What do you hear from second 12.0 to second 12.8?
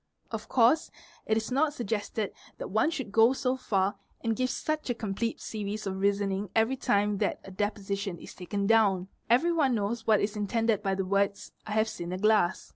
a glass."